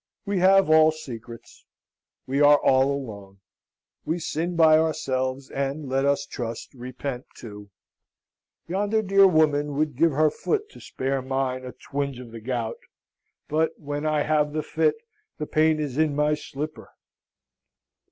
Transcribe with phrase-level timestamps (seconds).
[0.25, 1.63] We have all secrets.
[2.25, 3.37] We are all alone.
[4.03, 7.69] We sin by ourselves, and, let us trust, repent too.
[8.67, 12.79] Yonder dear woman would give her foot to spare mine a twinge of the gout;
[13.47, 14.95] but, when I have the fit,
[15.37, 16.89] the pain is in my slipper.